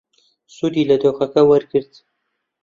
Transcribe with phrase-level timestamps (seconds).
[0.55, 1.93] سوودی لە دۆخەکە وەرگرت.